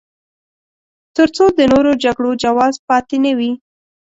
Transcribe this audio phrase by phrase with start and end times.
[1.15, 3.51] تر څو د نورو جګړو جواز پاتې نه وي.